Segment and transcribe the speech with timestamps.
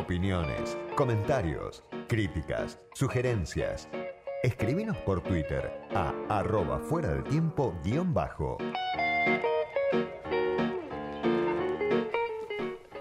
[0.00, 3.86] Opiniones, comentarios, críticas, sugerencias.
[4.42, 8.56] Escribinos por Twitter a arroba fuera del tiempo guion bajo.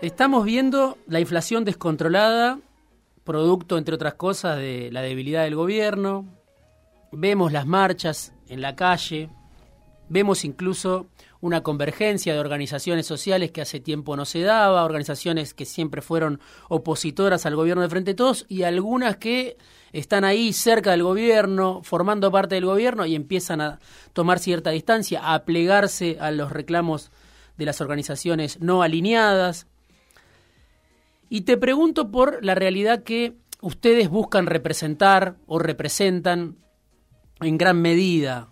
[0.02, 2.60] Estamos viendo la inflación descontrolada,
[3.24, 6.26] producto, entre otras cosas, de la debilidad del gobierno.
[7.14, 9.30] Vemos las marchas en la calle.
[10.10, 11.08] Vemos incluso
[11.42, 16.42] una convergencia de organizaciones sociales que hace tiempo no se daba, organizaciones que siempre fueron
[16.68, 19.58] opositoras al gobierno de Frente Todos y algunas que
[19.94, 23.80] están ahí cerca del gobierno, formando parte del gobierno y empiezan a
[24.14, 27.12] tomar cierta distancia, a plegarse a los reclamos
[27.58, 29.68] de las organizaciones no alineadas.
[31.30, 36.58] Y te pregunto por la realidad que ustedes buscan representar o representan
[37.40, 38.50] en gran medida.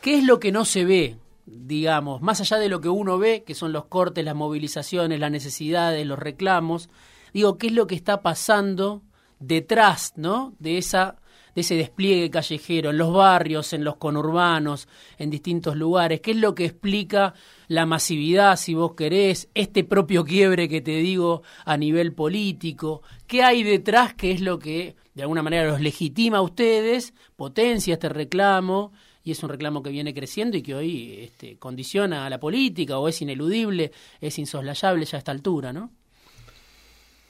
[0.00, 1.18] ¿Qué es lo que no se ve
[1.50, 5.30] digamos, más allá de lo que uno ve, que son los cortes, las movilizaciones, las
[5.30, 6.88] necesidades, los reclamos,
[7.32, 9.02] digo, ¿qué es lo que está pasando
[9.38, 10.54] detrás, ¿no?
[10.58, 11.16] de esa
[11.54, 14.86] de ese despliegue callejero en los barrios, en los conurbanos,
[15.18, 17.34] en distintos lugares, qué es lo que explica
[17.66, 23.42] la masividad, si vos querés, este propio quiebre que te digo a nivel político, qué
[23.42, 28.08] hay detrás, qué es lo que de alguna manera los legitima a ustedes, potencia este
[28.08, 28.92] reclamo
[29.30, 32.98] y es un reclamo que viene creciendo y que hoy este, condiciona a la política
[32.98, 35.92] o es ineludible, es insoslayable ya a esta altura, ¿no?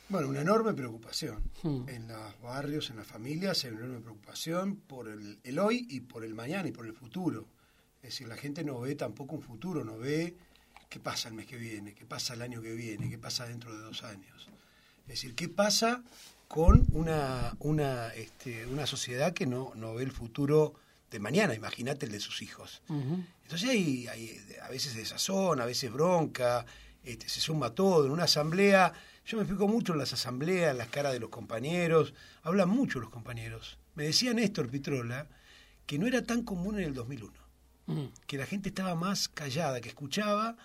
[0.09, 1.43] Bueno, una enorme preocupación.
[1.62, 1.87] Hmm.
[1.89, 6.25] En los barrios, en las familias, hay una enorme preocupación por el, hoy y por
[6.25, 7.47] el mañana y por el futuro.
[8.03, 10.34] Es decir, la gente no ve tampoco un futuro, no ve
[10.89, 13.77] qué pasa el mes que viene, qué pasa el año que viene, qué pasa dentro
[13.77, 14.48] de dos años.
[15.03, 16.03] Es decir, qué pasa
[16.48, 20.75] con una, una, este, una sociedad que no, no ve el futuro
[21.11, 22.83] de mañana, imagínate el de sus hijos.
[22.89, 24.06] Entonces hay,
[24.62, 26.64] a veces desazón, a veces bronca,
[27.03, 28.06] este, se suma todo.
[28.06, 28.92] En una asamblea,
[29.27, 33.00] yo me explico mucho en las asambleas, en las caras de los compañeros, hablan mucho
[33.00, 33.78] los compañeros.
[33.94, 35.28] Me decía Néstor Pitrola
[35.87, 37.32] que no era tan común en el 2001,
[38.26, 40.56] que la gente estaba más callada, que escuchaba,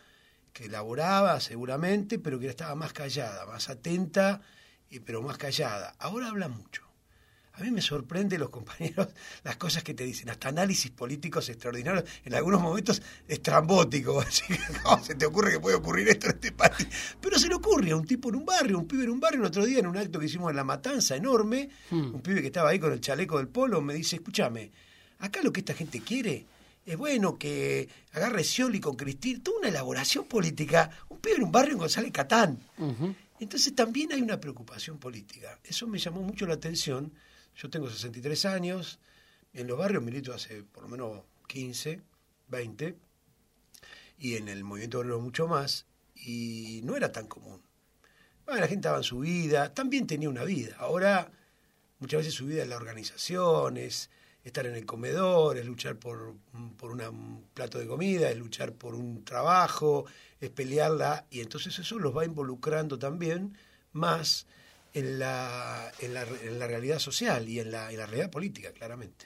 [0.53, 4.41] que elaboraba seguramente, pero que estaba más callada, más atenta,
[5.03, 5.95] pero más callada.
[5.97, 6.84] Ahora habla mucho.
[7.57, 9.07] A mí me sorprende los compañeros
[9.43, 14.43] las cosas que te dicen, hasta análisis políticos extraordinarios, en algunos momentos estrambóticos.
[14.83, 16.87] ¿Cómo se te ocurre que puede ocurrir esto en este país?
[17.21, 19.39] Pero se le ocurre a un tipo en un barrio, un pibe en un barrio,
[19.39, 22.15] el otro día en un acto que hicimos en La Matanza, enorme, hmm.
[22.15, 24.71] un pibe que estaba ahí con el chaleco del polo, me dice, escúchame,
[25.19, 26.45] acá lo que esta gente quiere
[26.85, 31.51] es bueno que agarre Scioli con Cristina, toda una elaboración política, un pibe en un
[31.51, 32.59] barrio en González Catán.
[33.39, 35.59] Entonces también hay una preocupación política.
[35.63, 37.11] Eso me llamó mucho la atención
[37.55, 38.99] yo tengo 63 años,
[39.53, 42.01] en los barrios milito hace por lo menos 15,
[42.49, 42.97] 20,
[44.17, 45.85] y en el movimiento obrero mucho más,
[46.15, 47.61] y no era tan común.
[48.47, 50.75] La gente estaba en su vida, también tenía una vida.
[50.77, 51.31] Ahora,
[51.99, 54.11] muchas veces su vida es la organización, es
[54.43, 56.35] estar en el comedor, es luchar por,
[56.77, 60.05] por un plato de comida, es luchar por un trabajo,
[60.39, 63.57] es pelearla, y entonces eso los va involucrando también
[63.91, 64.45] más
[64.95, 68.71] en la, en la, en la realidad social y en la, en la realidad política,
[68.71, 69.25] claramente.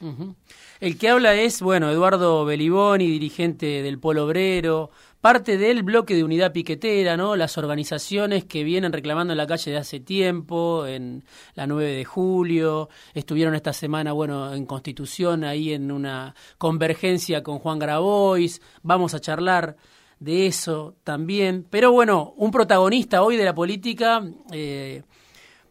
[0.79, 4.89] El que habla es, bueno, Eduardo Beliboni, dirigente del Polo Obrero,
[5.21, 7.35] parte del bloque de unidad piquetera, ¿no?
[7.35, 12.03] Las organizaciones que vienen reclamando en la calle de hace tiempo, en la 9 de
[12.03, 19.13] julio, estuvieron esta semana, bueno, en Constitución, ahí en una convergencia con Juan Grabois, vamos
[19.13, 19.77] a charlar
[20.19, 24.23] de eso también, pero bueno, un protagonista hoy de la política...
[24.51, 25.03] Eh,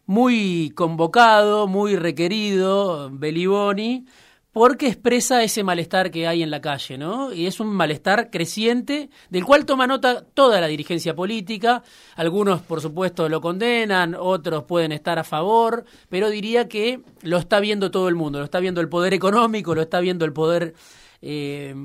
[0.09, 4.07] muy convocado, muy requerido, Beliboni,
[4.51, 7.31] porque expresa ese malestar que hay en la calle, ¿no?
[7.31, 11.83] Y es un malestar creciente del cual toma nota toda la dirigencia política.
[12.15, 17.59] Algunos, por supuesto, lo condenan, otros pueden estar a favor, pero diría que lo está
[17.59, 20.73] viendo todo el mundo, lo está viendo el poder económico, lo está viendo el poder
[21.21, 21.75] eh,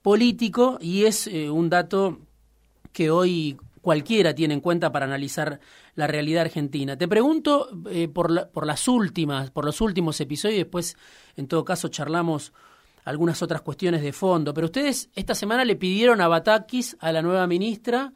[0.00, 2.20] político y es eh, un dato
[2.92, 3.56] que hoy
[3.88, 5.60] cualquiera tiene en cuenta para analizar
[5.94, 6.98] la realidad argentina.
[6.98, 10.98] Te pregunto eh, por, por las últimas, por los últimos episodios, y después
[11.36, 12.52] en todo caso charlamos
[13.06, 17.22] algunas otras cuestiones de fondo, pero ustedes esta semana le pidieron a Batakis, a la
[17.22, 18.12] nueva ministra,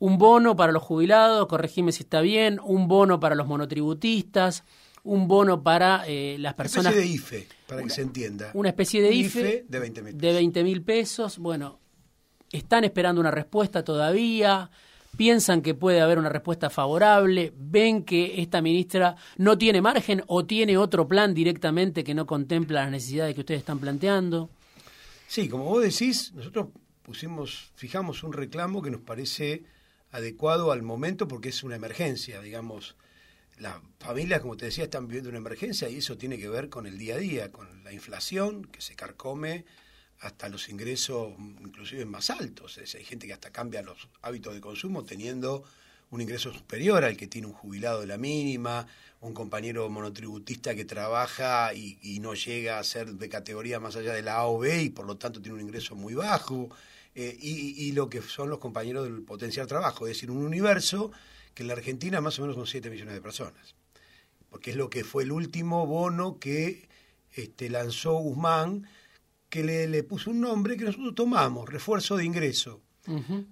[0.00, 4.64] un bono para los jubilados, corregime si está bien, un bono para los monotributistas,
[5.02, 6.92] un bono para eh, las personas...
[6.92, 8.50] Una especie de IFE, para que se entienda.
[8.52, 11.38] Una especie de IFE, IFE de 20 mil De 20 mil pesos.
[11.38, 11.80] Bueno,
[12.52, 14.70] están esperando una respuesta todavía
[15.16, 20.44] piensan que puede haber una respuesta favorable, ven que esta ministra no tiene margen o
[20.44, 24.50] tiene otro plan directamente que no contempla las necesidades que ustedes están planteando.
[25.28, 26.68] Sí, como vos decís, nosotros
[27.02, 29.64] pusimos, fijamos un reclamo que nos parece
[30.10, 32.96] adecuado al momento porque es una emergencia, digamos.
[33.58, 36.86] las familias, como te decía, están viviendo una emergencia y eso tiene que ver con
[36.86, 39.64] el día a día, con la inflación que se carcome
[40.20, 42.78] hasta los ingresos inclusive más altos.
[42.78, 45.64] Hay gente que hasta cambia los hábitos de consumo teniendo
[46.10, 48.86] un ingreso superior al que tiene un jubilado de la mínima,
[49.20, 54.22] un compañero monotributista que trabaja y, no llega a ser de categoría más allá de
[54.22, 56.68] la A o B y por lo tanto tiene un ingreso muy bajo,
[57.14, 61.10] eh, y, y, lo que son los compañeros del potencial trabajo, es decir, un universo
[61.54, 63.74] que en la Argentina más o menos son 7 millones de personas,
[64.48, 66.88] porque es lo que fue el último bono que
[67.32, 68.88] este, lanzó Guzmán,
[69.50, 72.80] que le, le puso un nombre que nosotros tomamos, refuerzo de ingreso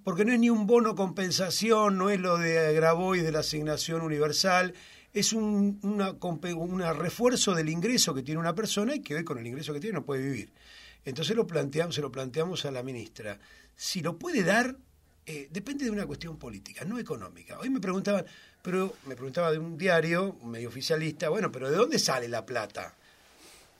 [0.03, 4.01] porque no es ni un bono compensación, no es lo de Grabois de la asignación
[4.01, 4.73] universal,
[5.13, 9.47] es un una, refuerzo del ingreso que tiene una persona y que ve con el
[9.47, 10.51] ingreso que tiene no puede vivir.
[11.03, 13.39] Entonces lo planteamos, se lo planteamos a la ministra.
[13.75, 14.75] Si lo puede dar,
[15.25, 17.57] eh, depende de una cuestión política, no económica.
[17.59, 18.25] Hoy me preguntaban,
[18.61, 22.95] pero me preguntaba de un diario, medio oficialista, bueno, pero ¿de dónde sale la plata?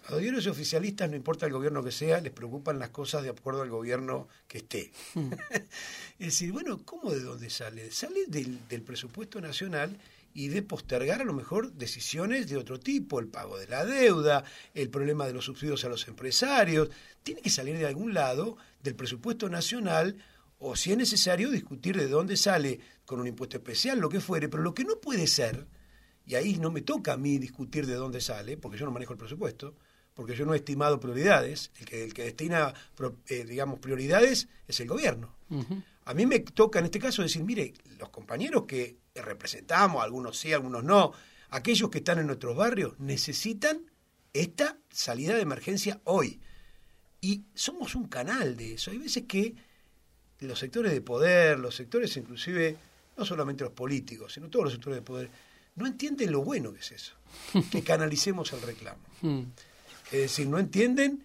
[0.10, 3.30] A los diarios oficialistas, no importa el gobierno que sea, les preocupan las cosas de
[3.30, 4.92] acuerdo al gobierno que esté.
[5.14, 5.30] Hmm.
[6.18, 7.92] es decir, bueno, ¿cómo de dónde sale?
[7.92, 10.00] Sale del, del, presupuesto nacional
[10.34, 14.44] y de postergar a lo mejor decisiones de otro tipo, el pago de la deuda,
[14.74, 16.90] el problema de los subsidios a los empresarios.
[17.22, 20.18] Tiene que salir de algún lado del presupuesto nacional
[20.58, 24.50] o si es necesario discutir de dónde sale con un impuesto especial, lo que fuere,
[24.50, 25.68] pero lo que no puede ser,
[26.26, 29.14] y ahí no me toca a mí discutir de dónde sale, porque yo no manejo
[29.14, 29.76] el presupuesto,
[30.20, 32.74] porque yo no he estimado prioridades, el que, el que destina,
[33.30, 35.34] eh, digamos, prioridades es el gobierno.
[36.04, 40.52] A mí me toca en este caso decir, mire, los compañeros que representamos, algunos sí,
[40.52, 41.14] algunos no,
[41.52, 43.90] aquellos que están en nuestros barrios necesitan
[44.34, 46.42] esta salida de emergencia hoy.
[47.22, 48.92] Y somos un canal de eso.
[48.92, 49.56] Hay veces que
[50.40, 52.76] los sectores de poder, los sectores inclusive,
[53.16, 55.30] no solamente los políticos, sino todos los sectores de poder,
[55.76, 57.14] no entienden lo bueno que es eso,
[57.72, 59.00] que canalicemos el reclamo.
[60.12, 61.24] Es decir, no entienden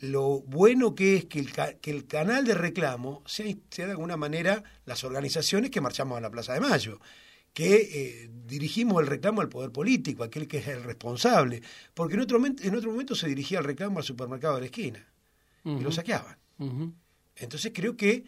[0.00, 4.16] lo bueno que es que el, que el canal de reclamo sea, sea, de alguna
[4.16, 7.00] manera las organizaciones que marchamos a la Plaza de Mayo,
[7.52, 11.62] que eh, dirigimos el reclamo al poder político, aquel que es el responsable,
[11.94, 15.06] porque en otro, en otro momento se dirigía el reclamo al supermercado de la esquina
[15.64, 16.36] y lo saqueaban.
[17.36, 18.24] Entonces creo que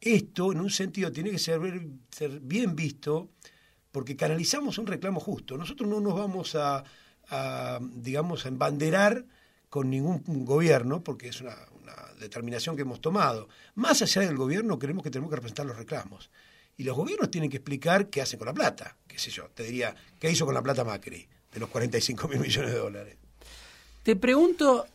[0.00, 1.60] esto, en un sentido, tiene que ser,
[2.10, 3.30] ser bien visto
[3.92, 5.58] porque canalizamos un reclamo justo.
[5.58, 6.82] Nosotros no nos vamos a,
[7.28, 9.26] a digamos, a embanderar
[9.70, 11.56] con ningún gobierno, porque es una,
[12.18, 13.48] determinación que hemos tomado.
[13.76, 16.30] Más allá del gobierno, creemos que tenemos que representar los reclamos.
[16.76, 18.94] Y los gobiernos tienen que explicar qué hacen con la plata.
[19.08, 22.40] Qué sé yo, te diría, ¿qué hizo con la plata Macri de los 45 mil
[22.40, 23.16] millones de dólares?
[24.02, 24.86] Te pregunto,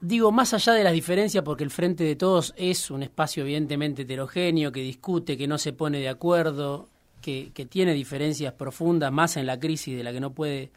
[0.00, 4.02] digo, más allá de las diferencias, porque el Frente de Todos es un espacio evidentemente
[4.02, 6.88] heterogéneo, que discute, que no se pone de acuerdo,
[7.22, 10.72] que, que tiene diferencias profundas, más en la crisis de la que no puede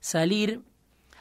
[0.00, 0.62] salir.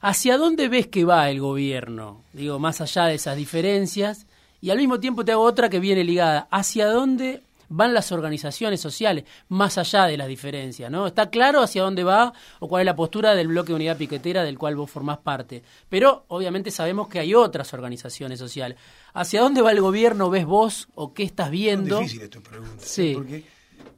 [0.01, 2.23] ¿Hacia dónde ves que va el gobierno?
[2.33, 4.27] Digo, más allá de esas diferencias.
[4.61, 6.47] Y al mismo tiempo te hago otra que viene ligada.
[6.51, 11.07] ¿Hacia dónde van las organizaciones sociales, más allá de las diferencias, ¿no?
[11.07, 14.43] Está claro hacia dónde va o cuál es la postura del bloque de unidad piquetera
[14.43, 15.63] del cual vos formás parte.
[15.89, 18.77] Pero obviamente sabemos que hay otras organizaciones sociales.
[19.13, 21.99] ¿Hacia dónde va el gobierno, ves vos, o qué estás viendo?
[21.99, 22.83] Es difícil tu pregunta.
[22.83, 23.13] Sí.
[23.15, 23.43] Porque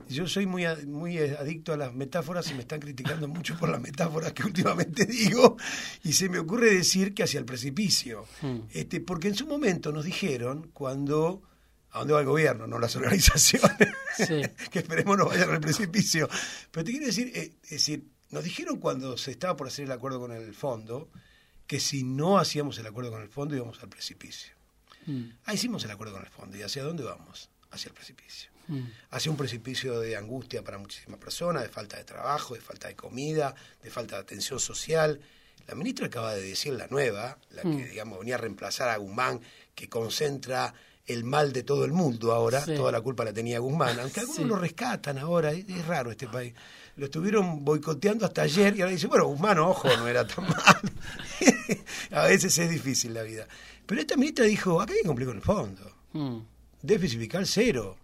[0.09, 3.81] yo soy muy, muy adicto a las metáforas y me están criticando mucho por las
[3.81, 5.57] metáforas que últimamente digo
[6.03, 8.25] y se me ocurre decir que hacia el precipicio.
[8.41, 8.61] Hmm.
[8.71, 11.43] Este, porque en su momento nos dijeron cuando
[11.91, 13.89] a dónde va el gobierno, no las organizaciones,
[14.71, 16.29] que esperemos no vayan al precipicio.
[16.71, 19.91] Pero te quiero decir, eh, es decir, nos dijeron cuando se estaba por hacer el
[19.91, 21.09] acuerdo con el fondo
[21.65, 24.53] que si no hacíamos el acuerdo con el fondo íbamos al precipicio.
[25.05, 25.29] Hmm.
[25.45, 27.49] Ah, hicimos el acuerdo con el fondo y hacia dónde vamos?
[27.71, 28.49] Hacia el precipicio.
[28.69, 28.81] Mm.
[29.09, 32.95] hacia un precipicio de angustia para muchísimas personas, de falta de trabajo, de falta de
[32.95, 35.19] comida, de falta de atención social.
[35.67, 37.89] La ministra acaba de decir la nueva, la que mm.
[37.89, 39.41] digamos venía a reemplazar a Guzmán,
[39.73, 40.73] que concentra
[41.07, 44.47] el mal de todo el mundo ahora, toda la culpa la tenía Guzmán, aunque algunos
[44.47, 46.53] lo rescatan ahora, es, raro este país.
[46.95, 50.93] Lo estuvieron boicoteando hasta ayer y ahora dice, bueno, Guzmán, ojo, no era tan mal.
[52.11, 53.47] a veces es difícil la vida.
[53.87, 55.91] Pero esta ministra dijo, acá hay que cumplir con el fondo.
[56.13, 56.37] Mm.
[56.83, 57.97] Déficit fiscal cero.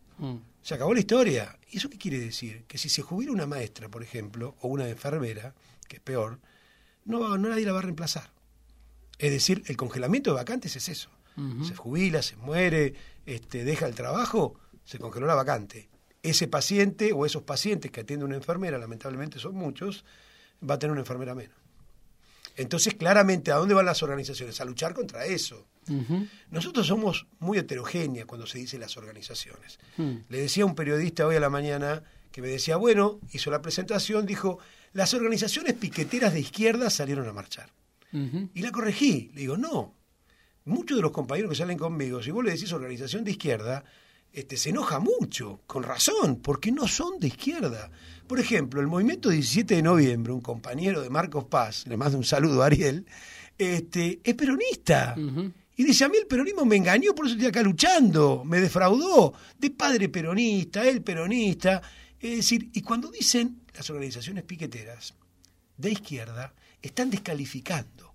[0.65, 1.59] Se acabó la historia.
[1.69, 2.65] ¿Y eso qué quiere decir?
[2.67, 5.53] Que si se jubila una maestra, por ejemplo, o una enfermera,
[5.87, 6.39] que es peor,
[7.03, 8.31] no, no nadie la va a reemplazar.
[9.19, 11.11] Es decir, el congelamiento de vacantes es eso.
[11.67, 12.95] Se jubila, se muere,
[13.27, 14.55] este, deja el trabajo,
[14.85, 15.87] se congeló la vacante.
[16.23, 20.03] Ese paciente o esos pacientes que atiende una enfermera, lamentablemente son muchos,
[20.67, 21.57] va a tener una enfermera menos.
[22.55, 24.59] Entonces, claramente, ¿a dónde van las organizaciones?
[24.59, 25.67] A luchar contra eso.
[26.49, 29.79] Nosotros somos muy heterogéneas cuando se dice las organizaciones.
[29.97, 33.61] Le decía a un periodista hoy a la mañana que me decía, bueno, hizo la
[33.61, 34.59] presentación, dijo,
[34.93, 37.71] las organizaciones piqueteras de izquierda salieron a marchar.
[38.11, 39.93] Y la corregí, le digo, no,
[40.63, 43.83] muchos de los compañeros que salen conmigo, si vos le decís organización de izquierda,
[44.31, 47.89] este, se enoja mucho, con razón, porque no son de izquierda.
[48.27, 52.25] Por ejemplo, el movimiento 17 de noviembre, un compañero de Marcos Paz, le mando un
[52.25, 53.05] saludo a Ariel,
[53.57, 55.15] este, es peronista.
[55.77, 59.33] Y dice, a mí el peronismo me engañó, por eso estoy acá luchando, me defraudó,
[59.57, 61.81] de padre peronista, él peronista.
[62.19, 65.13] Es decir, y cuando dicen las organizaciones piqueteras
[65.77, 68.13] de izquierda, están descalificando.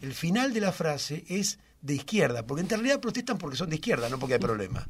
[0.00, 3.76] El final de la frase es de izquierda, porque en realidad protestan porque son de
[3.76, 4.86] izquierda, no porque hay problema.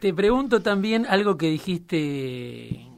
[0.00, 2.88] Te pregunto también algo que dijiste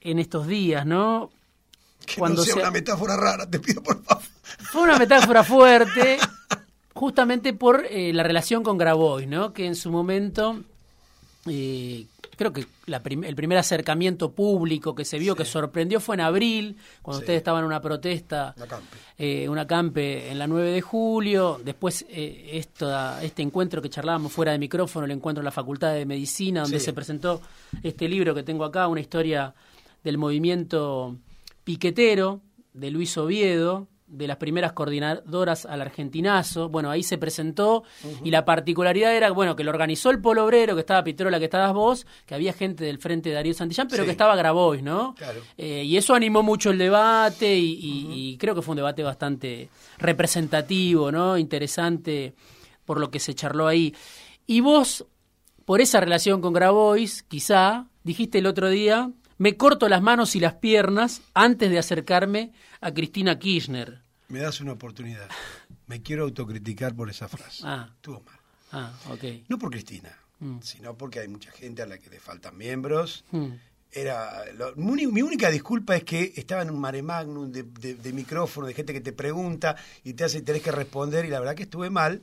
[0.00, 1.30] en estos días, ¿no?
[2.04, 4.24] Que Cuando no sea una metáfora rara, te pido por favor.
[4.58, 6.18] Fue una metáfora fuerte,
[6.94, 9.52] justamente por eh, la relación con Grabois, ¿no?
[9.52, 10.62] Que en su momento
[11.46, 16.76] eh, creo que el primer acercamiento público que se vio, que sorprendió, fue en abril,
[17.02, 18.54] cuando ustedes estaban en una protesta,
[19.16, 21.60] eh, una campe en la 9 de julio.
[21.64, 22.62] Después, eh,
[23.22, 26.80] este encuentro que charlábamos fuera de micrófono, el encuentro en la Facultad de Medicina, donde
[26.80, 27.40] se presentó
[27.82, 29.54] este libro que tengo acá, una historia
[30.04, 31.16] del movimiento
[31.64, 32.40] piquetero
[32.74, 36.68] de Luis Oviedo, de las primeras coordinadoras al argentinazo.
[36.68, 37.82] Bueno, ahí se presentó
[38.22, 41.46] y la particularidad era, bueno, que lo organizó el Polo Obrero, que estaba Pitrola, que
[41.46, 45.14] estabas vos, que había gente del frente de Darío Santillán, pero que estaba Grabois, ¿no?
[45.14, 45.40] Claro.
[45.58, 51.10] Eh, y eso animó mucho el debate y, creo que fue un debate bastante representativo,
[51.10, 51.38] ¿no?
[51.38, 52.34] Interesante
[52.84, 53.94] por lo que se charló ahí.
[54.46, 55.04] Y vos,
[55.64, 60.40] por esa relación con Grabois, quizá, dijiste el otro día, me corto las manos y
[60.40, 64.00] las piernas antes de acercarme a Cristina Kirchner.
[64.28, 65.28] Me das una oportunidad.
[65.86, 67.62] Me quiero autocriticar por esa frase.
[67.64, 67.90] Ah.
[67.94, 68.38] Estuvo mal.
[68.72, 69.24] Ah, ok.
[69.48, 70.58] No por Cristina, mm.
[70.60, 73.24] sino porque hay mucha gente a la que le faltan miembros.
[73.30, 73.52] Mm.
[73.92, 74.42] Era
[74.74, 78.92] mi, única disculpa es que estaba en un mare magnum de, de, micrófono, de gente
[78.92, 82.20] que te pregunta y te hace tenés que responder y la verdad que estuve mal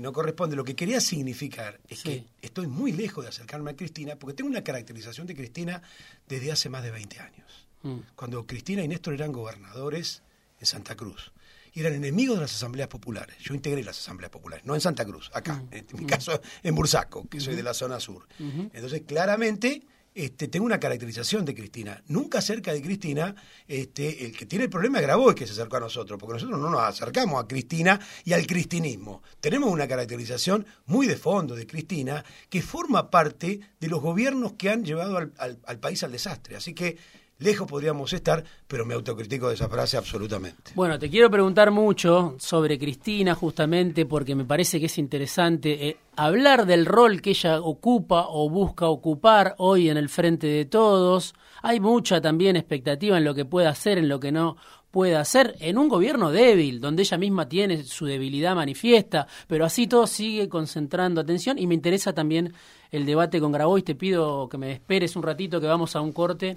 [0.00, 0.56] no corresponde.
[0.56, 4.50] Lo que quería significar es que estoy muy lejos de acercarme a Cristina porque tengo
[4.50, 5.82] una caracterización de Cristina
[6.28, 7.68] desde hace más de 20 años.
[7.82, 7.98] Mm.
[8.16, 10.22] Cuando Cristina y Néstor eran gobernadores
[10.58, 11.32] en Santa Cruz.
[11.72, 13.36] Y eran enemigos de las asambleas populares.
[13.38, 15.68] Yo integré las asambleas populares, no en Santa Cruz, acá, mm.
[15.70, 16.06] en mi mm.
[16.06, 18.26] caso en Bursaco, que soy de la zona sur.
[18.38, 19.82] Entonces, claramente
[20.14, 22.02] este, tengo una caracterización de Cristina.
[22.08, 23.34] Nunca cerca de Cristina,
[23.68, 26.58] este, el que tiene el problema es Grabois que se acercó a nosotros, porque nosotros
[26.58, 29.22] no nos acercamos a Cristina y al cristinismo.
[29.40, 34.70] Tenemos una caracterización muy de fondo de Cristina que forma parte de los gobiernos que
[34.70, 36.56] han llevado al, al país al desastre.
[36.56, 36.98] Así que
[37.40, 40.72] lejos podríamos estar, pero me autocritico de esa frase absolutamente.
[40.74, 45.96] Bueno, te quiero preguntar mucho sobre Cristina, justamente porque me parece que es interesante eh,
[46.16, 51.34] hablar del rol que ella ocupa o busca ocupar hoy en el frente de todos.
[51.62, 54.56] Hay mucha también expectativa en lo que puede hacer, en lo que no
[54.90, 59.86] puede hacer en un gobierno débil, donde ella misma tiene su debilidad manifiesta, pero así
[59.86, 62.52] todo sigue concentrando atención y me interesa también
[62.90, 63.84] el debate con Grabois.
[63.84, 66.54] Te pido que me esperes un ratito que vamos a un corte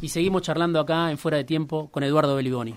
[0.00, 2.74] y seguimos charlando acá en Fuera de Tiempo con Eduardo Beliboni.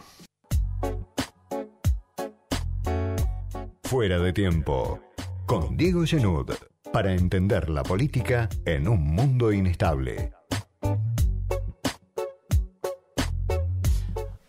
[3.83, 4.99] Fuera de Tiempo
[5.45, 6.51] con Diego Genud
[6.91, 10.31] para entender la política en un mundo inestable.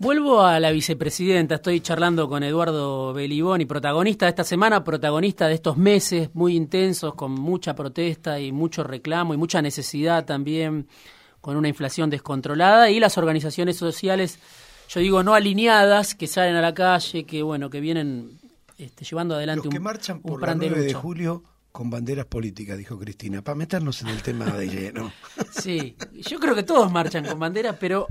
[0.04, 5.54] Vuelvo a la vicepresidenta, estoy charlando con Eduardo Beliboni, protagonista de esta semana, protagonista de
[5.54, 10.88] estos meses muy intensos, con mucha protesta y mucho reclamo y mucha necesidad también,
[11.40, 14.38] con una inflación descontrolada y las organizaciones sociales,
[14.90, 18.38] yo digo, no alineadas, que salen a la calle, que bueno, que vienen
[18.76, 21.42] este, llevando adelante Los que marchan por la 9 de, julio
[21.72, 25.10] con banderas políticas, dijo Cristina, para meternos en el tema de lleno.
[25.50, 28.06] Sí, yo creo que todos marchan con banderas, pero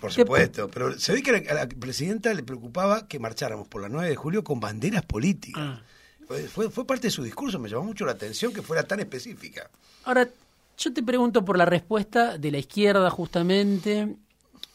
[0.00, 3.88] por supuesto, pero se ve que a la, presidenta le preocupaba que marcháramos por la
[3.88, 5.62] 9 de julio con banderas políticas.
[5.62, 5.82] Ah.
[6.48, 9.70] Fue, fue, parte de su discurso, me llamó mucho la atención que fuera tan específica.
[10.04, 10.28] Ahora,
[10.76, 14.14] yo te pregunto por la respuesta de la izquierda justamente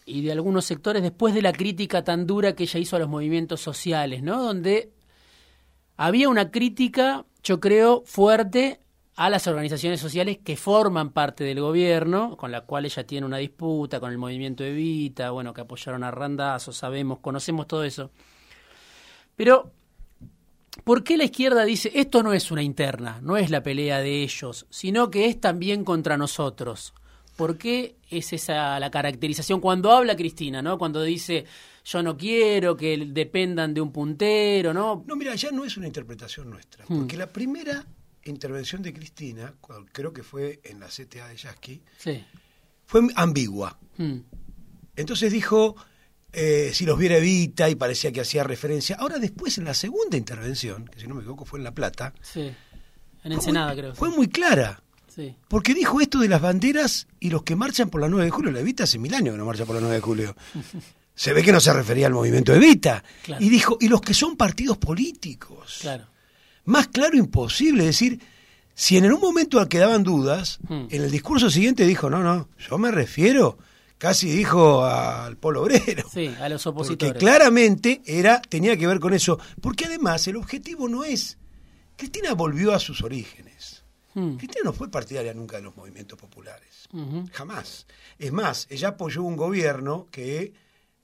[0.06, 3.08] y de algunos sectores después de la crítica tan dura que ella hizo a los
[3.08, 4.42] movimientos sociales, ¿no?
[4.42, 4.92] Donde
[5.96, 8.80] había una crítica, yo creo, fuerte
[9.16, 13.38] a las organizaciones sociales que forman parte del gobierno, con la cual ella tiene una
[13.38, 18.12] disputa con el movimiento Evita, bueno, que apoyaron a Randazo, sabemos, conocemos todo eso.
[19.36, 19.72] Pero,
[20.84, 24.24] ¿por qué la izquierda dice esto no es una interna, no es la pelea de
[24.24, 26.94] ellos, sino que es también contra nosotros?
[27.36, 30.78] ¿Por qué es esa la caracterización cuando habla Cristina, ¿no?
[30.78, 31.46] Cuando dice
[31.86, 35.04] yo no quiero que dependan de un puntero, ¿no?
[35.06, 37.00] No, mira, ya no es una interpretación nuestra, hmm.
[37.00, 37.86] porque la primera
[38.26, 39.54] intervención de Cristina,
[39.92, 42.24] creo que fue en la CTA de Yasky, Sí.
[42.86, 43.80] fue ambigua.
[43.98, 44.20] Mm.
[44.96, 45.76] Entonces dijo,
[46.32, 48.96] eh, si los viera Evita, y parecía que hacía referencia.
[49.00, 52.14] Ahora después, en la segunda intervención, que si no me equivoco fue en La Plata,
[52.22, 52.52] Sí.
[53.24, 53.96] En Ensenada, muy- creo.
[53.96, 54.82] fue muy clara.
[55.08, 55.36] Sí.
[55.48, 58.52] Porque dijo esto de las banderas y los que marchan por la 9 de julio.
[58.52, 60.36] La Evita hace mil años que no marcha por la 9 de julio.
[61.16, 63.04] Se ve que no se refería al movimiento Evita.
[63.22, 63.44] Claro.
[63.44, 65.78] Y dijo, y los que son partidos políticos.
[65.82, 66.08] Claro.
[66.66, 67.82] Más claro imposible.
[67.84, 68.20] Es decir,
[68.74, 70.88] si en un momento quedaban dudas, Hmm.
[70.90, 73.58] en el discurso siguiente dijo, no, no, yo me refiero,
[73.98, 76.08] casi dijo al polo obrero.
[76.12, 77.14] Sí, a los opositores.
[77.20, 79.40] claramente era, tenía que ver con eso.
[79.62, 81.38] Porque además el objetivo no es.
[81.96, 83.84] Cristina volvió a sus orígenes.
[84.16, 84.36] Mm.
[84.38, 86.88] Cristina no fue partidaria nunca de los movimientos populares.
[87.32, 87.88] Jamás.
[88.20, 90.54] Es más, ella apoyó un gobierno que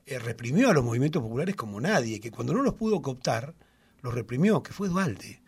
[0.05, 3.55] eh, reprimió a los movimientos populares como nadie, que cuando no los pudo cooptar,
[4.01, 5.41] los reprimió, que fue Dualde.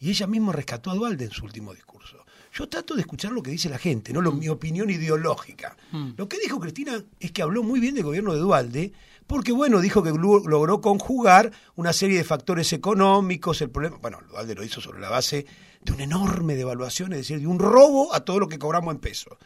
[0.00, 2.24] Y ella misma rescató a Dualde en su último discurso.
[2.54, 5.76] Yo trato de escuchar lo que dice la gente, no lo- mi opinión ideológica.
[5.92, 6.10] Mm.
[6.16, 8.92] Lo que dijo Cristina es que habló muy bien del gobierno de Dualde,
[9.26, 14.54] porque bueno, dijo que logró conjugar una serie de factores económicos, el problema, bueno, Dualde
[14.54, 15.44] lo hizo sobre la base
[15.82, 19.00] de una enorme devaluación, es decir, de un robo a todo lo que cobramos en
[19.00, 19.36] pesos.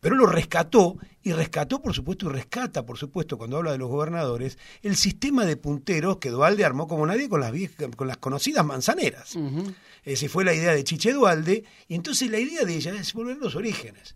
[0.00, 3.88] Pero lo rescató, y rescató, por supuesto, y rescata, por supuesto, cuando habla de los
[3.88, 8.18] gobernadores, el sistema de punteros que Dualde armó como nadie con las, viejas- con las
[8.18, 9.34] conocidas manzaneras.
[9.34, 9.72] Ujú.
[10.04, 13.36] Esa fue la idea de Chiche Dualde, y entonces la idea de ella es volver
[13.36, 14.14] a los orígenes.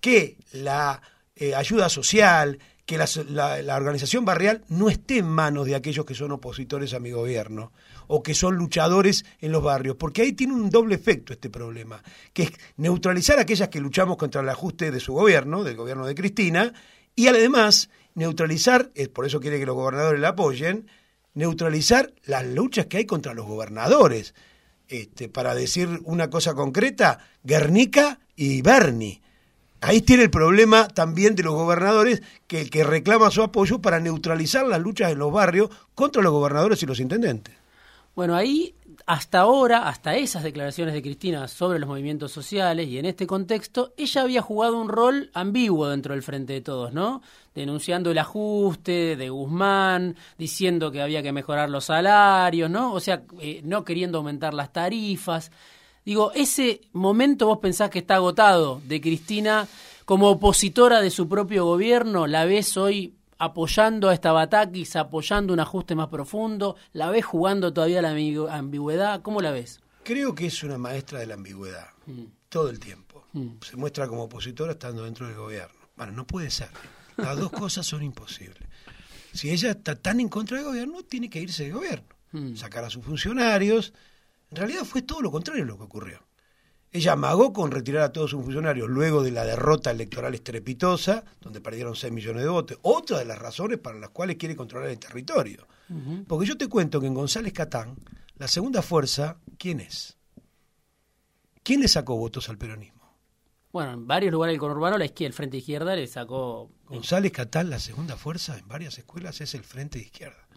[0.00, 1.02] Que la
[1.34, 6.06] eh, ayuda social, que la, la- la organización barrial no esté en manos de aquellos
[6.06, 7.72] que son opositores a mi gobierno
[8.08, 12.02] o que son luchadores en los barrios, porque ahí tiene un doble efecto este problema,
[12.32, 16.14] que es neutralizar aquellas que luchamos contra el ajuste de su gobierno, del gobierno de
[16.14, 16.72] Cristina,
[17.14, 20.86] y además neutralizar, por eso quiere que los gobernadores la apoyen,
[21.34, 24.34] neutralizar las luchas que hay contra los gobernadores.
[24.88, 29.20] Este, para decir una cosa concreta, Guernica y Berni.
[29.80, 33.98] Ahí tiene el problema también de los gobernadores, que el que reclama su apoyo para
[34.00, 37.54] neutralizar las luchas en los barrios contra los gobernadores y los intendentes.
[38.16, 38.74] Bueno, ahí
[39.04, 43.92] hasta ahora, hasta esas declaraciones de Cristina sobre los movimientos sociales y en este contexto,
[43.98, 47.20] ella había jugado un rol ambiguo dentro del Frente de Todos, ¿no?
[47.54, 52.94] Denunciando el ajuste de Guzmán, diciendo que había que mejorar los salarios, ¿no?
[52.94, 55.52] O sea, eh, no queriendo aumentar las tarifas.
[56.02, 59.68] Digo, ese momento vos pensás que está agotado de Cristina
[60.06, 65.60] como opositora de su propio gobierno, la ves hoy apoyando a esta Batakis, apoyando un
[65.60, 68.10] ajuste más profundo, la ves jugando todavía la
[68.56, 69.80] ambigüedad, ¿cómo la ves?
[70.02, 71.88] Creo que es una maestra de la ambigüedad,
[72.48, 73.24] todo el tiempo.
[73.60, 75.76] Se muestra como opositora estando dentro del gobierno.
[75.96, 76.68] Bueno, no puede ser.
[77.16, 78.62] Las dos cosas son imposibles.
[79.32, 82.08] Si ella está tan en contra del gobierno, tiene que irse del gobierno,
[82.54, 83.92] sacar a sus funcionarios.
[84.50, 86.25] En realidad fue todo lo contrario lo que ocurrió.
[86.96, 91.60] Ella amagó con retirar a todos sus funcionarios luego de la derrota electoral estrepitosa, donde
[91.60, 92.78] perdieron 6 millones de votos.
[92.80, 95.66] Otra de las razones para las cuales quiere controlar el territorio.
[96.26, 97.96] Porque yo te cuento que en González Catán,
[98.38, 100.16] la segunda fuerza, ¿quién es?
[101.62, 103.14] ¿Quién le sacó votos al peronismo?
[103.72, 106.70] Bueno, en varios lugares del conurbano la izquierda, el Frente Izquierda le sacó...
[106.86, 110.48] González Catán, la segunda fuerza en varias escuelas es el Frente de Izquierda.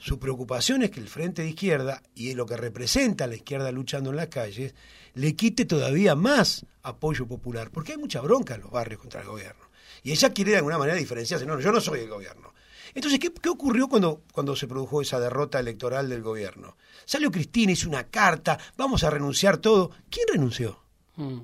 [0.00, 3.70] Su preocupación es que el Frente de Izquierda y lo que representa a la izquierda
[3.70, 4.74] luchando en las calles
[5.12, 9.26] le quite todavía más apoyo popular, porque hay mucha bronca en los barrios contra el
[9.26, 9.68] gobierno.
[10.02, 11.44] Y ella quiere de alguna manera diferenciarse.
[11.44, 12.54] No, yo no soy el gobierno.
[12.94, 16.78] Entonces, ¿qué, qué ocurrió cuando, cuando se produjo esa derrota electoral del gobierno?
[17.04, 19.90] Salió Cristina, hizo una carta, vamos a renunciar todo.
[20.08, 20.82] ¿Quién renunció?
[21.16, 21.40] Mm.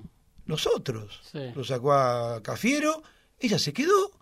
[0.46, 1.20] Los otros.
[1.30, 1.40] Sí.
[1.54, 3.02] Lo sacó a Cafiero,
[3.38, 4.12] ella se quedó,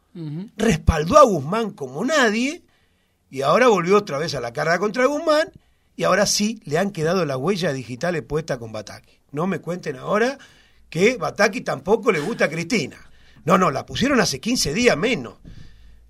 [0.57, 2.65] respaldó a Guzmán como nadie
[3.35, 5.51] y ahora volvió otra vez a la carga contra Guzmán
[5.97, 9.19] y ahora sí le han quedado las huellas digitales puestas con Bataki.
[9.33, 10.39] No me cuenten ahora
[10.89, 12.97] que Bataki tampoco le gusta a Cristina.
[13.45, 15.35] No, no, la pusieron hace 15 días menos.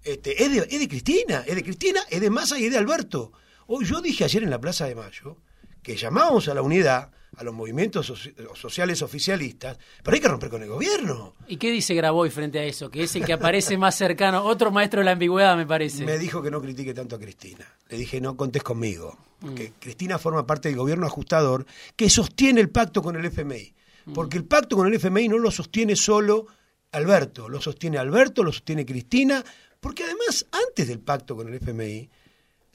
[0.03, 2.77] Este, es, de, es de Cristina, es de Cristina, es de Massa y es de
[2.77, 3.33] Alberto.
[3.81, 5.39] Yo dije ayer en la Plaza de Mayo
[5.83, 10.51] que llamábamos a la unidad, a los movimientos soci- sociales oficialistas, pero hay que romper
[10.51, 11.35] con el gobierno.
[11.47, 12.91] ¿Y qué dice Graboy frente a eso?
[12.91, 16.05] Que es el que aparece más cercano, otro maestro de la ambigüedad, me parece.
[16.05, 17.67] Me dijo que no critique tanto a Cristina.
[17.89, 19.19] Le dije, no contés conmigo.
[19.41, 19.47] Mm.
[19.47, 21.67] Porque Cristina forma parte del gobierno ajustador
[21.97, 23.75] que sostiene el pacto con el FMI.
[24.07, 24.13] Mm.
[24.13, 26.47] Porque el pacto con el FMI no lo sostiene solo
[26.93, 29.45] Alberto, lo sostiene Alberto, lo sostiene Cristina.
[29.81, 32.09] Porque además, antes del pacto con el FMI,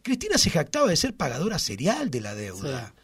[0.01, 2.87] Cristina se jactaba de ser pagadora serial de la deuda.
[2.95, 2.98] Sí.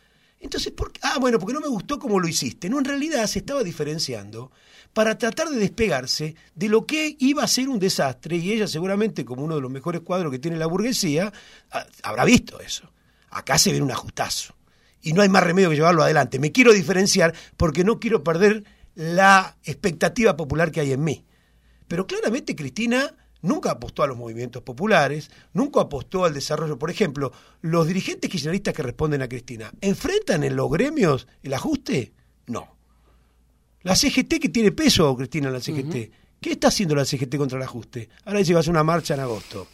[0.45, 0.99] Entonces, ¿por qué?
[1.03, 2.69] ah, bueno, porque no me gustó cómo lo hiciste.
[2.69, 4.51] No, en realidad se estaba diferenciando
[4.93, 9.25] para tratar de despegarse de lo que iba a ser un desastre y ella seguramente
[9.25, 11.33] como uno de los mejores cuadros que tiene la burguesía,
[11.71, 12.89] ah, habrá visto eso.
[13.31, 14.55] Acá se ve un ajustazo.
[15.01, 16.39] y no hay más remedio que llevarlo adelante.
[16.39, 18.63] Me quiero diferenciar porque no quiero perder
[18.95, 21.25] la expectativa popular que hay en mí.
[21.87, 23.13] Pero claramente Cristina
[23.45, 26.77] nunca apostó a los movimientos populares, nunca apostó al desarrollo.
[26.77, 27.31] Por ejemplo,
[27.61, 32.13] los dirigentes kirchneristas que responden a Cristina, ¿enfrentan en los gremios el ajuste?
[32.47, 32.75] No.
[33.83, 36.11] La CGT que tiene peso, Cristina, la CGT.
[36.41, 38.09] ¿Qué está haciendo la CGT contra el ajuste?
[38.25, 39.67] Ahora dice que va a hacer una marcha en agosto.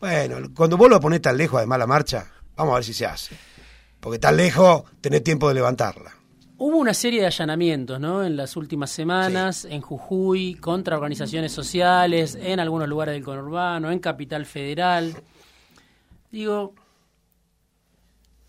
[0.00, 3.06] Bueno, cuando vos lo ponés tan lejos, además, la marcha, vamos a ver si se
[3.06, 3.36] hace.
[4.00, 6.21] Porque tan lejos tenés tiempo de levantarla.
[6.64, 8.22] Hubo una serie de allanamientos, ¿no?
[8.22, 13.98] En las últimas semanas, en Jujuy, contra organizaciones sociales, en algunos lugares del conurbano, en
[13.98, 15.12] Capital Federal.
[16.30, 16.72] Digo,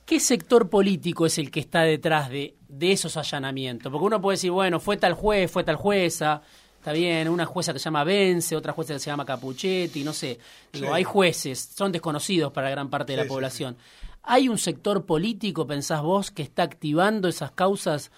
[0.05, 3.91] ¿qué sector político es el que está detrás de, de esos allanamientos?
[3.91, 6.43] Porque uno puede decir, bueno, fue tal juez, fue tal jueza,
[6.77, 10.13] está bien, una jueza que se llama Vence, otra jueza que se llama Capuchetti, no
[10.13, 10.37] sé.
[10.71, 13.75] Digo, hay jueces, son desconocidos para gran parte de la población.
[14.23, 18.11] ¿Hay un sector político, pensás vos, que está activando esas causas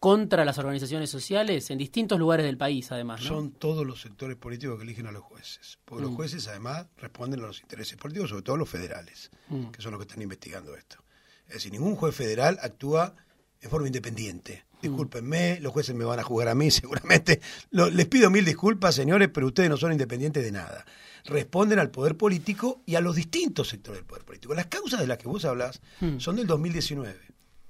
[0.00, 3.22] contra las organizaciones sociales en distintos lugares del país, además?
[3.22, 5.78] Son todos los sectores políticos que eligen a los jueces.
[5.84, 6.16] Porque los mm.
[6.16, 9.66] jueces, además, responden a los intereses políticos, sobre todo los federales, mm.
[9.68, 10.98] que son los que están investigando esto.
[11.46, 13.14] Es decir, ningún juez federal actúa
[13.60, 14.66] en forma independiente.
[14.88, 14.92] Mm.
[14.92, 17.40] Discúlpenme, los jueces me van a juzgar a mí seguramente.
[17.70, 20.84] les pido mil disculpas, señores, pero ustedes no son independientes de nada
[21.24, 24.54] responden al poder político y a los distintos sectores del poder político.
[24.54, 26.18] Las causas de las que vos hablas hmm.
[26.18, 27.18] son del 2019.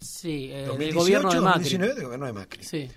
[0.00, 1.62] Sí, eh, del gobierno de Macri.
[1.62, 2.64] 2019 del gobierno de Macri.
[2.64, 2.90] Sí.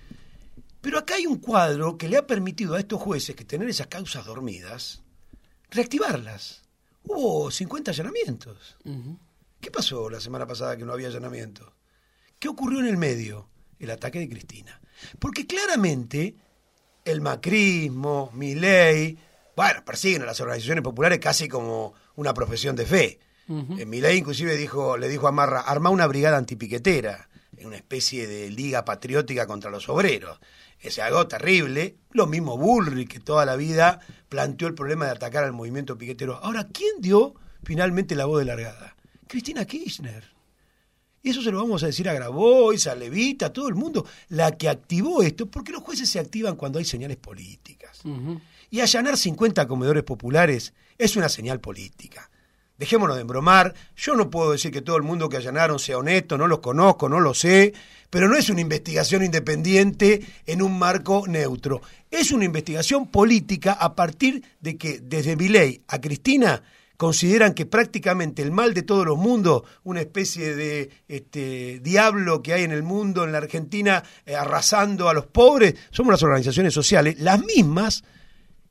[0.80, 3.86] Pero acá hay un cuadro que le ha permitido a estos jueces que tener esas
[3.86, 5.02] causas dormidas,
[5.70, 6.62] reactivarlas.
[7.04, 8.76] Hubo 50 allanamientos.
[9.60, 11.72] ¿Qué pasó la semana pasada que no había allanamientos?
[12.38, 13.48] ¿Qué ocurrió en el medio?
[13.78, 14.80] El ataque de Cristina.
[15.18, 16.34] Porque claramente
[17.04, 19.18] el macrismo, mi ley,
[19.56, 23.20] bueno, persiguen a las organizaciones populares casi como una profesión de fe.
[23.48, 27.76] En mi ley inclusive dijo, le dijo a Marra, arma una brigada antipiquetera, en una
[27.76, 30.38] especie de liga patriótica contra los obreros.
[30.80, 31.96] Ese algo terrible.
[32.12, 36.38] Lo mismo Bullrich, que toda la vida planteó el problema de atacar al movimiento piquetero.
[36.42, 38.96] Ahora, ¿quién dio finalmente la voz de largada?
[39.26, 40.37] Cristina Kirchner.
[41.28, 44.06] Y eso se lo vamos a decir a Grabois, a Levita, a todo el mundo,
[44.30, 48.00] la que activó esto, porque los jueces se activan cuando hay señales políticas.
[48.70, 52.30] Y allanar 50 comedores populares es una señal política.
[52.78, 53.74] Dejémonos de embromar.
[53.94, 57.10] Yo no puedo decir que todo el mundo que allanaron sea honesto, no los conozco,
[57.10, 57.74] no lo sé,
[58.08, 61.82] pero no es una investigación independiente en un marco neutro.
[62.10, 66.62] Es una investigación política a partir de que desde ley a Cristina
[66.98, 72.52] consideran que prácticamente el mal de todos los mundos, una especie de este, diablo que
[72.52, 76.74] hay en el mundo, en la Argentina, eh, arrasando a los pobres, somos las organizaciones
[76.74, 78.02] sociales, las mismas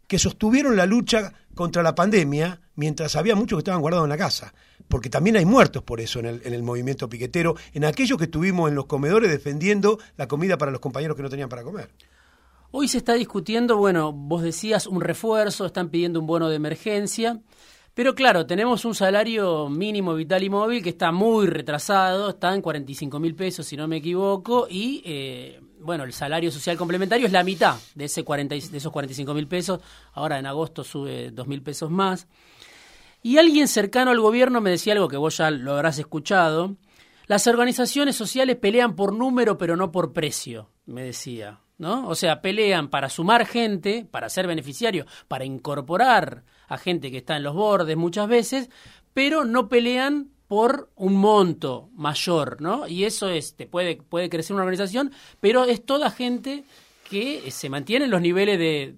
[0.08, 4.18] que sostuvieron la lucha contra la pandemia mientras había muchos que estaban guardados en la
[4.18, 4.54] casa.
[4.90, 8.26] Porque también hay muertos por eso en el, en el movimiento piquetero, en aquellos que
[8.26, 11.90] estuvimos en los comedores defendiendo la comida para los compañeros que no tenían para comer.
[12.72, 17.40] Hoy se está discutiendo, bueno, vos decías un refuerzo, están pidiendo un bono de emergencia.
[17.98, 22.62] Pero claro, tenemos un salario mínimo vital y móvil que está muy retrasado, está en
[22.62, 27.34] 45 mil pesos si no me equivoco, y eh, bueno, el salario social complementario es
[27.34, 29.82] la mitad de, ese 40, de esos 45 mil pesos,
[30.14, 32.28] ahora en agosto sube 2 mil pesos más.
[33.24, 36.76] Y alguien cercano al gobierno me decía algo que vos ya lo habrás escuchado,
[37.26, 41.62] las organizaciones sociales pelean por número pero no por precio, me decía.
[41.80, 42.08] ¿no?
[42.08, 47.38] O sea, pelean para sumar gente, para ser beneficiario, para incorporar a gente que está
[47.38, 48.70] en los bordes muchas veces,
[49.14, 52.88] pero no pelean por un monto mayor, ¿no?
[52.88, 56.64] Y eso es, te puede, puede crecer una organización, pero es toda gente
[57.10, 58.96] que se mantiene en los niveles de,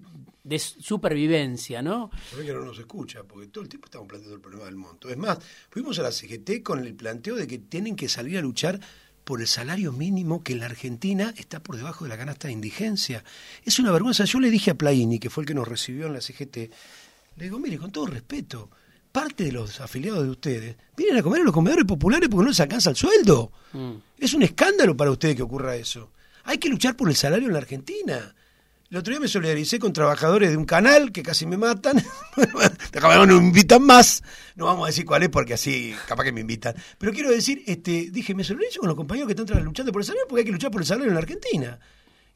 [0.58, 2.10] supervivencia, ¿no?
[2.36, 5.08] ve que no nos escucha, porque todo el tiempo estamos planteando el problema del monto.
[5.08, 5.38] Es más,
[5.70, 8.80] fuimos a la CGT con el planteo de que tienen que salir a luchar
[9.22, 12.54] por el salario mínimo que en la Argentina está por debajo de la canasta de
[12.54, 13.22] indigencia.
[13.64, 14.24] Es una vergüenza.
[14.24, 16.72] Yo le dije a Plaini, que fue el que nos recibió en la CGT,
[17.40, 18.68] le digo, mire, con todo respeto,
[19.10, 22.50] parte de los afiliados de ustedes vienen a comer a los comedores populares porque no
[22.50, 23.50] les alcanza el sueldo.
[23.72, 23.92] Mm.
[24.18, 26.12] Es un escándalo para ustedes que ocurra eso.
[26.44, 28.34] Hay que luchar por el salario en la Argentina.
[28.90, 31.96] El otro día me solidaricé con trabajadores de un canal que casi me matan.
[33.26, 34.22] no me invitan más.
[34.54, 36.74] No vamos a decir cuál es porque así capaz que me invitan.
[36.98, 40.06] Pero quiero decir, este, dije, me solidarizo con los compañeros que están luchando por el
[40.06, 41.78] salario porque hay que luchar por el salario en la Argentina.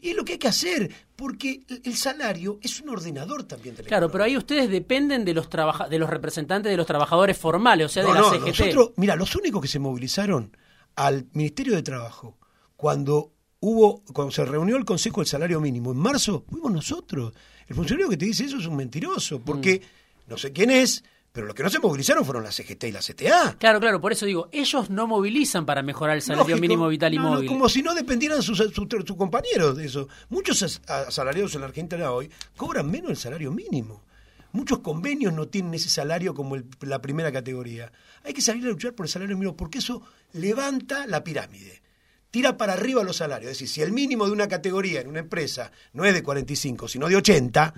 [0.01, 3.75] Y es lo que hay que hacer, porque el salario es un ordenador también.
[3.77, 7.89] claro, pero ahí ustedes dependen de los de los representantes de los trabajadores formales, o
[7.89, 8.47] sea, de la CGT.
[8.47, 10.55] Nosotros, mira, los únicos que se movilizaron
[10.97, 12.39] al Ministerio de Trabajo
[12.77, 17.33] cuando hubo, cuando se reunió el Consejo del Salario Mínimo en marzo, fuimos nosotros.
[17.67, 20.31] El funcionario que te dice eso es un mentiroso, porque mm.
[20.31, 21.03] no sé quién es,
[21.35, 23.57] Pero los que no se movilizaron fueron la CGT y la CTA.
[23.59, 27.19] Claro, claro, por eso digo, ellos no movilizan para mejorar el salario mínimo vital y
[27.19, 27.49] móvil.
[27.49, 30.07] como si no dependieran sus, sus, compañeros de eso.
[30.29, 34.05] Muchos asalariados en la Argentina hoy cobran menos el salario mínimo.
[34.53, 37.91] Muchos convenios no tienen ese salario como la primera categoría.
[38.23, 40.03] Hay que salir a luchar por el salario mínimo porque eso
[40.35, 41.83] levanta la pirámide.
[42.31, 43.51] Tira para arriba los salarios.
[43.51, 46.87] Es decir, si el mínimo de una categoría en una empresa no es de 45,
[46.87, 47.75] sino de 80,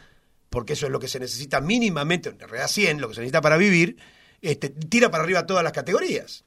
[0.50, 3.40] porque eso es lo que se necesita mínimamente, en realidad 100, lo que se necesita
[3.40, 3.96] para vivir,
[4.40, 6.44] este, tira para arriba todas las categorías.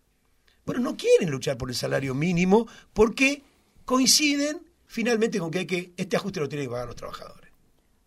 [0.65, 3.43] Bueno, no quieren luchar por el salario mínimo porque
[3.85, 7.49] coinciden finalmente con que, hay que este ajuste lo tienen que pagar los trabajadores.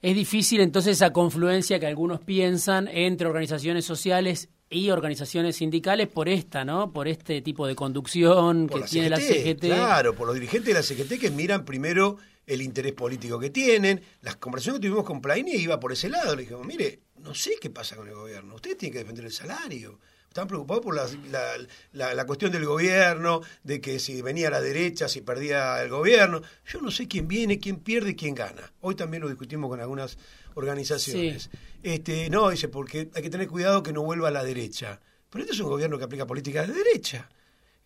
[0.00, 6.28] Es difícil entonces esa confluencia que algunos piensan entre organizaciones sociales y organizaciones sindicales por
[6.28, 6.92] esta, ¿no?
[6.92, 9.60] Por este tipo de conducción que tiene la CGT.
[9.60, 14.02] Claro, por los dirigentes de la CGT que miran primero el interés político que tienen.
[14.20, 16.34] Las conversaciones que tuvimos con Plaini iba por ese lado.
[16.34, 18.54] Le dijimos, mire, no sé qué pasa con el gobierno.
[18.54, 19.98] Ustedes tienen que defender el salario.
[20.28, 25.06] Están preocupados por la, la, cuestión del gobierno, de que si venía a la derecha,
[25.06, 26.40] si perdía el gobierno.
[26.66, 28.72] Yo no sé quién viene, quién pierde y quién gana.
[28.80, 30.16] Hoy también lo discutimos con algunas
[30.54, 31.50] organizaciones.
[31.82, 35.00] Este, no, dice, porque hay que tener cuidado que no vuelva a la derecha.
[35.28, 37.28] Pero este es un gobierno que aplica políticas de derecha.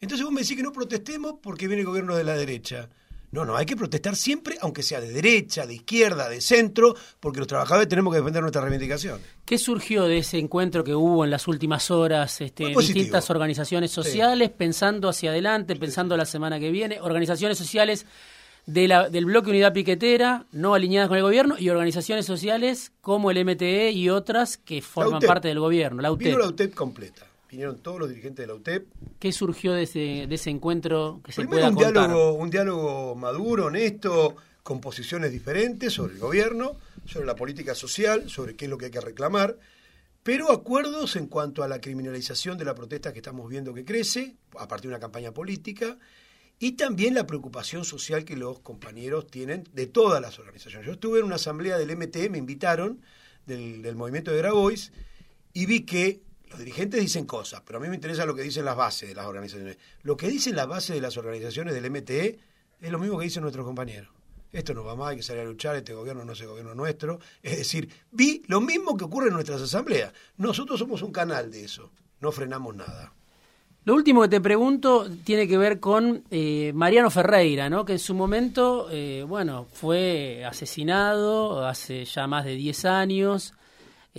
[0.01, 2.88] Entonces vos me decís que no protestemos porque viene el gobierno de la derecha.
[3.37, 7.38] No, no, hay que protestar siempre, aunque sea de derecha, de izquierda, de centro, porque
[7.38, 9.27] los trabajadores tenemos que defender nuestras reivindicaciones.
[9.44, 12.40] ¿Qué surgió de ese encuentro que hubo en las últimas horas?
[12.40, 18.07] Este, distintas organizaciones sociales, pensando hacia adelante, pensando la semana que viene, organizaciones sociales
[18.64, 23.31] de la, del bloque Unidad Piquetera, no alineadas con el gobierno, y organizaciones sociales como
[23.31, 26.01] el MTE y otras que forman parte del gobierno.
[26.01, 26.29] La UTEP.
[26.29, 28.87] Vino la UTEP completa vinieron todos los dirigentes de la UTEP.
[29.19, 33.66] ¿Qué surgió de ese, de ese encuentro que se Primero un diálogo, un diálogo maduro,
[33.66, 38.77] honesto, con posiciones diferentes sobre el gobierno, sobre la política social, sobre qué es lo
[38.77, 39.59] que hay que reclamar,
[40.23, 44.35] pero acuerdos en cuanto a la criminalización de la protesta que estamos viendo que crece,
[44.59, 45.97] a partir de una campaña política,
[46.59, 50.87] y también la preocupación social que los compañeros tienen de todas las organizaciones.
[50.87, 53.01] Yo estuve en una asamblea del MT, me invitaron,
[53.47, 54.92] del, del movimiento de Grabois,
[55.55, 58.64] y vi que los dirigentes dicen cosas, pero a mí me interesa lo que dicen
[58.64, 59.78] las bases de las organizaciones.
[60.02, 62.38] Lo que dicen las bases de las organizaciones del MTE
[62.80, 64.11] es lo mismo que dicen nuestros compañeros.
[64.52, 66.74] Esto no va más, hay que salir a luchar, este gobierno no es el gobierno
[66.74, 67.18] nuestro.
[67.42, 70.12] Es decir, vi lo mismo que ocurre en nuestras asambleas.
[70.37, 73.12] Nosotros somos un canal de eso, no frenamos nada.
[73.85, 77.85] Lo último que te pregunto tiene que ver con eh, Mariano Ferreira, ¿no?
[77.85, 83.54] que en su momento, eh, bueno, fue asesinado hace ya más de 10 años.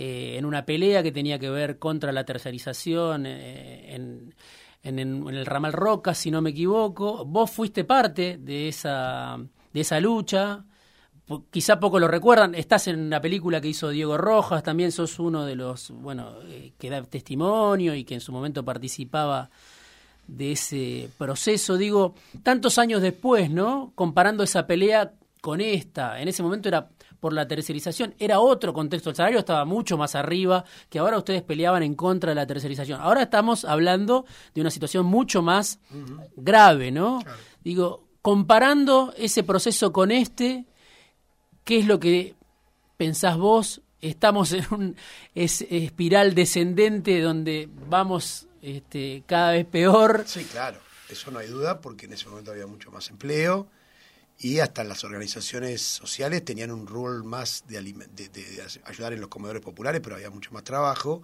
[0.00, 4.32] Eh, en una pelea que tenía que ver contra la tercerización eh, en,
[4.84, 7.24] el ramal Roca, si no me equivoco.
[7.24, 9.36] Vos fuiste parte de esa,
[9.72, 10.64] de esa lucha.
[11.50, 15.44] Quizá poco lo recuerdan, estás en la película que hizo Diego Rojas, también sos uno
[15.44, 19.50] de los, bueno, eh, que da testimonio y que en su momento participaba
[20.28, 21.76] de ese proceso.
[21.76, 23.90] Digo, tantos años después, ¿no?
[23.96, 26.88] Comparando esa pelea con esta, en ese momento era
[27.20, 28.14] por la tercerización.
[28.18, 32.30] Era otro contexto, el salario estaba mucho más arriba, que ahora ustedes peleaban en contra
[32.30, 33.00] de la tercerización.
[33.00, 35.80] Ahora estamos hablando de una situación mucho más
[36.36, 37.20] grave, ¿no?
[37.62, 40.66] Digo, comparando ese proceso con este,
[41.64, 42.34] ¿qué es lo que
[42.96, 43.82] pensás vos?
[44.00, 44.96] Estamos en un
[45.34, 50.22] espiral descendente donde vamos este, cada vez peor.
[50.26, 50.78] Sí, claro,
[51.08, 53.68] eso no hay duda, porque en ese momento había mucho más empleo
[54.38, 59.62] y hasta las organizaciones sociales tenían un rol más de, de, ayudar en los comedores
[59.62, 61.22] populares, pero había mucho más trabajo.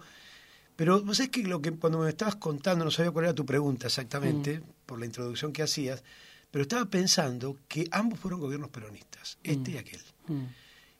[0.75, 3.45] Pero vos sabés que lo que cuando me estabas contando, no sabía cuál era tu
[3.45, 4.63] pregunta exactamente, mm.
[4.85, 6.03] por la introducción que hacías,
[6.51, 9.77] pero estaba pensando que ambos fueron gobiernos peronistas, este y mm.
[9.77, 10.01] aquel.
[10.27, 10.43] Mm.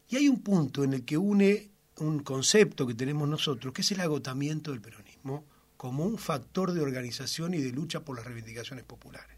[0.09, 3.91] Y hay un punto en el que une un concepto que tenemos nosotros, que es
[3.91, 5.45] el agotamiento del peronismo,
[5.77, 9.34] como un factor de organización y de lucha por las reivindicaciones populares.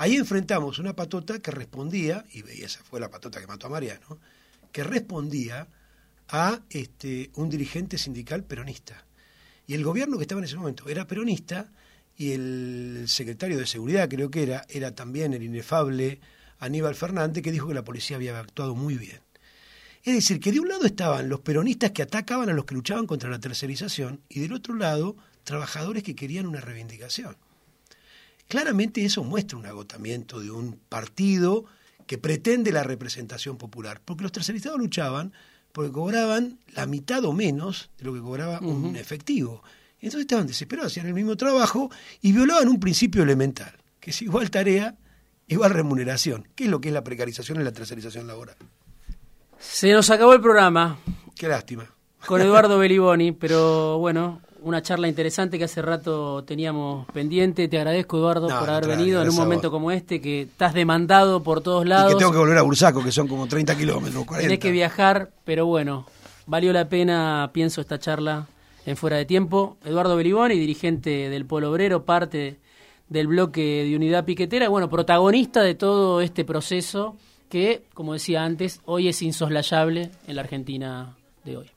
[0.00, 4.18] Ahí enfrentamos una patota que respondía, y esa fue la patota que mató a Mariano,
[4.72, 5.68] que respondía
[6.30, 9.04] a este, un dirigente sindical peronista.
[9.66, 11.70] Y el gobierno que estaba en ese momento era peronista
[12.16, 16.18] y el secretario de Seguridad, creo que era, era también el inefable
[16.60, 19.20] Aníbal Fernández, que dijo que la policía había actuado muy bien.
[20.02, 23.06] Es decir, que de un lado estaban los peronistas que atacaban a los que luchaban
[23.06, 27.36] contra la tercerización y del otro lado trabajadores que querían una reivindicación.
[28.50, 31.66] Claramente eso muestra un agotamiento de un partido
[32.08, 35.32] que pretende la representación popular, porque los tercerizados luchaban
[35.70, 39.62] porque cobraban la mitad o menos de lo que cobraba un efectivo.
[40.00, 44.50] Entonces estaban desesperados, hacían el mismo trabajo y violaban un principio elemental, que es igual
[44.50, 44.96] tarea,
[45.46, 48.56] igual remuneración, que es lo que es la precarización y la tercerización laboral.
[49.60, 50.98] Se nos acabó el programa.
[51.36, 51.86] Qué lástima.
[52.26, 57.68] Con Eduardo Beliboni, pero bueno, una charla interesante que hace rato teníamos pendiente.
[57.68, 61.60] Te agradezco, Eduardo, por haber venido en un momento como este, que estás demandado por
[61.60, 62.12] todos lados.
[62.12, 64.38] Y que tengo que volver a Bursaco, que son como 30 kilómetros, 40.
[64.40, 66.06] Tienes que viajar, pero bueno,
[66.46, 68.46] valió la pena, pienso, esta charla
[68.86, 69.76] en Fuera de Tiempo.
[69.84, 72.58] Eduardo Beliboni, dirigente del Polo Obrero, parte
[73.08, 77.16] del bloque de Unidad Piquetera, bueno, protagonista de todo este proceso
[77.48, 81.70] que, como decía antes, hoy es insoslayable en la Argentina de hoy.